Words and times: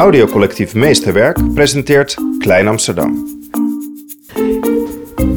Audiocollectief 0.00 0.74
Meesterwerk 0.74 1.54
presenteert 1.54 2.16
Klein 2.38 2.68
Amsterdam. 2.68 3.26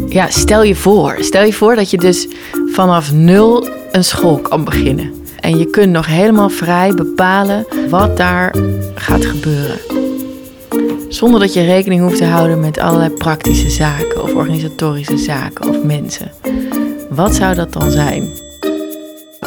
Ja, 0.08 0.30
stel 0.30 0.64
je 0.64 0.76
voor. 0.76 1.16
Stel 1.20 1.44
je 1.44 1.54
voor 1.54 1.76
dat 1.76 1.90
je 1.90 1.98
dus 1.98 2.28
vanaf 2.72 3.12
nul 3.12 3.68
een 3.92 4.04
school 4.04 4.38
kan 4.38 4.64
beginnen. 4.64 5.14
En 5.40 5.58
je 5.58 5.66
kunt 5.66 5.92
nog 5.92 6.06
helemaal 6.06 6.50
vrij 6.50 6.94
bepalen 6.94 7.66
wat 7.90 8.18
daar 8.18 8.56
gaat 8.96 9.26
gebeuren. 9.26 9.80
Zonder 11.10 11.40
dat 11.40 11.54
je 11.54 11.66
rekening 11.66 12.02
hoeft 12.02 12.18
te 12.18 12.26
houden 12.26 12.60
met 12.60 12.80
allerlei 12.80 13.10
praktische 13.10 13.70
zaken 13.70 14.24
of 14.24 14.34
organisatorische 14.34 15.18
zaken 15.18 15.70
of 15.70 15.84
mensen. 15.84 16.32
Wat 17.10 17.36
zou 17.36 17.56
dat 17.56 17.74
dan 17.74 17.92
zijn? 17.92 18.43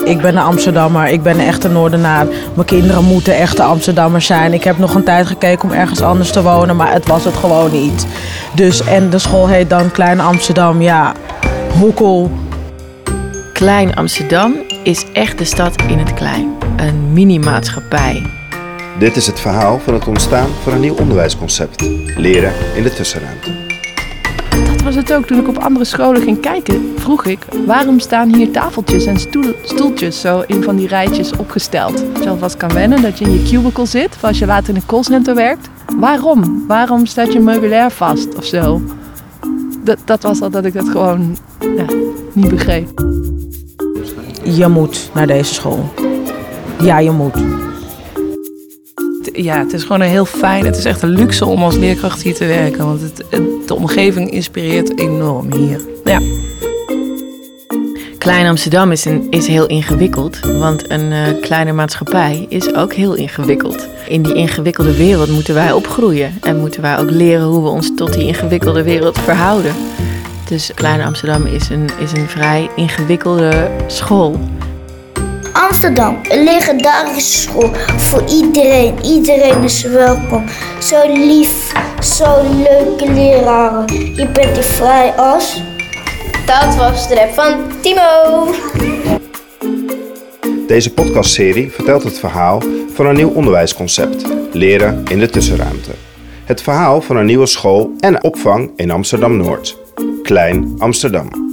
Ik 0.06 0.20
ben 0.20 0.36
een 0.36 0.42
Amsterdammer, 0.42 1.08
ik 1.08 1.22
ben 1.22 1.38
een 1.38 1.46
echte 1.46 1.68
Noordenaar. 1.68 2.26
Mijn 2.54 2.66
kinderen 2.66 3.04
moeten 3.04 3.36
echte 3.36 3.62
Amsterdammers 3.62 4.26
zijn. 4.26 4.52
Ik 4.52 4.64
heb 4.64 4.78
nog 4.78 4.94
een 4.94 5.04
tijd 5.04 5.26
gekeken 5.26 5.68
om 5.68 5.74
ergens 5.74 6.00
anders 6.00 6.30
te 6.30 6.42
wonen, 6.42 6.76
maar 6.76 6.92
het 6.92 7.06
was 7.06 7.24
het 7.24 7.34
gewoon 7.34 7.72
niet. 7.72 8.06
Dus, 8.54 8.84
en 8.84 9.10
de 9.10 9.18
school 9.18 9.48
heet 9.48 9.70
dan 9.70 9.90
Klein 9.90 10.20
Amsterdam, 10.20 10.82
ja, 10.82 11.14
hoe 11.78 11.94
cool. 11.94 12.30
Klein 13.52 13.94
Amsterdam 13.94 14.54
is 14.82 15.04
echt 15.12 15.38
de 15.38 15.44
stad 15.44 15.82
in 15.88 15.98
het 15.98 16.14
klein. 16.14 16.54
Een 16.76 17.12
mini-maatschappij. 17.12 18.22
Dit 18.98 19.16
is 19.16 19.26
het 19.26 19.40
verhaal 19.40 19.78
van 19.78 19.94
het 19.94 20.06
ontstaan 20.06 20.48
van 20.62 20.72
een 20.72 20.80
nieuw 20.80 20.96
onderwijsconcept. 20.96 21.82
Leren 22.16 22.52
in 22.74 22.82
de 22.82 22.94
tussenruimte. 22.94 23.65
Was 24.86 24.94
het 24.94 25.12
ook 25.12 25.26
toen 25.26 25.38
ik 25.38 25.48
op 25.48 25.58
andere 25.58 25.84
scholen 25.84 26.22
ging 26.22 26.40
kijken. 26.40 26.92
Vroeg 26.96 27.24
ik, 27.24 27.38
waarom 27.66 27.98
staan 28.00 28.34
hier 28.34 28.50
tafeltjes 28.50 29.06
en 29.06 29.18
stoel- 29.18 29.54
stoeltjes 29.62 30.20
zo 30.20 30.42
in 30.46 30.62
van 30.62 30.76
die 30.76 30.88
rijtjes 30.88 31.36
opgesteld? 31.36 32.04
Dat 32.14 32.22
je 32.24 32.30
alvast 32.30 32.56
kan 32.56 32.72
wennen 32.72 33.02
dat 33.02 33.18
je 33.18 33.24
in 33.24 33.32
je 33.32 33.42
cubicle 33.42 33.86
zit, 33.86 34.16
als 34.20 34.38
je 34.38 34.46
later 34.46 34.68
in 34.68 34.76
een 34.76 34.86
callcenter 34.86 35.34
werkt. 35.34 35.68
Waarom? 35.96 36.64
Waarom 36.66 37.06
staat 37.06 37.32
je 37.32 37.40
meubilair 37.40 37.90
vast 37.90 38.34
of 38.36 38.44
zo? 38.44 38.82
Dat, 39.84 39.98
dat 40.04 40.22
was 40.22 40.40
al 40.40 40.50
dat 40.50 40.64
ik 40.64 40.72
dat 40.72 40.88
gewoon 40.88 41.36
ja, 41.76 41.86
niet 42.32 42.48
begreep. 42.48 43.02
Je 44.42 44.68
moet 44.68 45.10
naar 45.14 45.26
deze 45.26 45.54
school. 45.54 45.92
Ja, 46.80 46.98
je 46.98 47.10
moet. 47.10 47.36
Ja, 49.32 49.58
het 49.58 49.72
is 49.72 49.82
gewoon 49.82 50.00
een 50.00 50.08
heel 50.08 50.24
fijn. 50.24 50.64
Het 50.64 50.76
is 50.76 50.84
echt 50.84 51.02
een 51.02 51.08
luxe 51.08 51.44
om 51.46 51.62
als 51.62 51.76
leerkracht 51.76 52.22
hier 52.22 52.34
te 52.34 52.46
werken. 52.46 52.86
Want 52.86 53.00
het, 53.00 53.24
de 53.66 53.74
omgeving 53.74 54.30
inspireert 54.30 54.98
enorm 54.98 55.52
hier. 55.52 55.80
Ja. 56.04 56.20
Klein 58.18 58.46
Amsterdam 58.46 58.92
is, 58.92 59.04
een, 59.04 59.26
is 59.30 59.46
heel 59.46 59.66
ingewikkeld, 59.66 60.40
want 60.40 60.90
een 60.90 61.12
eh, 61.12 61.40
kleine 61.40 61.72
maatschappij 61.72 62.46
is 62.48 62.74
ook 62.74 62.92
heel 62.92 63.14
ingewikkeld. 63.14 63.88
In 64.08 64.22
die 64.22 64.34
ingewikkelde 64.34 64.96
wereld 64.96 65.28
moeten 65.30 65.54
wij 65.54 65.72
opgroeien 65.72 66.38
en 66.42 66.56
moeten 66.56 66.82
wij 66.82 66.98
ook 66.98 67.10
leren 67.10 67.46
hoe 67.46 67.62
we 67.62 67.68
ons 67.68 67.94
tot 67.96 68.12
die 68.12 68.26
ingewikkelde 68.26 68.82
wereld 68.82 69.18
verhouden. 69.18 69.74
Dus 70.48 70.70
Klein 70.74 71.00
Amsterdam 71.00 71.46
is 71.46 71.68
een, 71.68 71.88
is 71.98 72.12
een 72.12 72.28
vrij 72.28 72.70
ingewikkelde 72.76 73.70
school. 73.86 74.40
Amsterdam, 75.56 76.18
een 76.22 76.44
legendarische 76.44 77.38
school 77.38 77.70
voor 77.96 78.24
iedereen. 78.28 79.04
Iedereen 79.04 79.62
is 79.62 79.82
welkom. 79.82 80.44
Zo 80.80 81.12
lief, 81.12 81.72
zo 82.00 82.42
leuke 82.42 83.12
leraren. 83.12 83.86
Je 84.14 84.28
bent 84.32 84.54
hier 84.54 84.62
vrij 84.62 85.12
als. 85.12 85.62
Dat 86.46 86.76
was 86.76 87.08
de 87.08 87.14
rap 87.14 87.30
van 87.30 87.80
Timo. 87.80 88.46
Deze 90.66 90.92
podcastserie 90.94 91.70
vertelt 91.70 92.02
het 92.02 92.18
verhaal 92.18 92.62
van 92.92 93.06
een 93.06 93.16
nieuw 93.16 93.30
onderwijsconcept. 93.30 94.24
Leren 94.52 95.04
in 95.08 95.18
de 95.18 95.28
tussenruimte. 95.28 95.90
Het 96.44 96.62
verhaal 96.62 97.00
van 97.00 97.16
een 97.16 97.26
nieuwe 97.26 97.46
school 97.46 97.92
en 97.98 98.22
opvang 98.22 98.70
in 98.76 98.90
Amsterdam-Noord. 98.90 99.76
Klein 100.22 100.74
Amsterdam. 100.78 101.45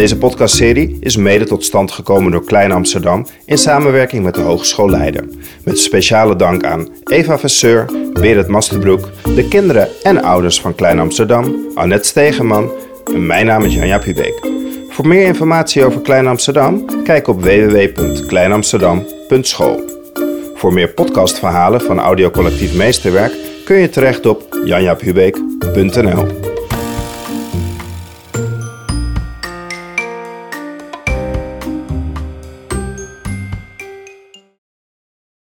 Deze 0.00 0.18
podcastserie 0.18 0.96
is 1.00 1.16
mede 1.16 1.44
tot 1.44 1.64
stand 1.64 1.90
gekomen 1.90 2.32
door 2.32 2.44
Klein 2.44 2.72
Amsterdam 2.72 3.26
in 3.44 3.58
samenwerking 3.58 4.24
met 4.24 4.34
de 4.34 4.40
Hogeschool 4.40 4.90
Leiden. 4.90 5.42
Met 5.64 5.78
speciale 5.78 6.36
dank 6.36 6.64
aan 6.64 6.88
Eva 7.04 7.38
Vasseur, 7.38 7.86
Berit 8.12 8.48
Masterbroek, 8.48 9.08
de 9.34 9.48
kinderen 9.48 9.88
en 10.02 10.22
ouders 10.22 10.60
van 10.60 10.74
Klein 10.74 10.98
Amsterdam, 10.98 11.56
Annette 11.74 12.08
Stegeman 12.08 12.70
en 13.14 13.26
mijn 13.26 13.46
naam 13.46 13.64
is 13.64 13.74
Janja 13.74 13.98
Pubeek. 13.98 14.46
Voor 14.88 15.06
meer 15.06 15.26
informatie 15.26 15.84
over 15.84 16.00
Klein 16.00 16.26
Amsterdam, 16.26 16.84
kijk 17.04 17.28
op 17.28 17.42
www.kleinamsterdam.school. 17.42 19.80
Voor 20.54 20.72
meer 20.72 20.88
podcastverhalen 20.88 21.80
van 21.80 21.98
Audiocollectief 21.98 22.74
Meesterwerk 22.74 23.32
kun 23.64 23.76
je 23.76 23.88
terecht 23.88 24.26
op 24.26 24.58
janjapubeek.nl. 24.64 26.39